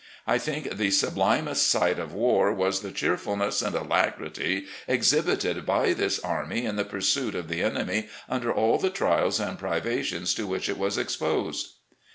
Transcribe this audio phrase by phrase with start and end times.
[0.25, 6.17] I think the sublimest sight of war was the cheerfulness and alacrity exhibited by this
[6.21, 10.69] army in the pursuit of the enemy under all the trials and privations to which
[10.69, 11.73] it was exposed.